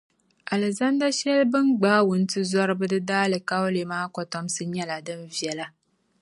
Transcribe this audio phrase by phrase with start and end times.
[0.53, 5.65] Alizanda shεli bɛ ni gbaai wuntizɔriba di daalikauli maa kotomsi nyɛla, din viɛlla.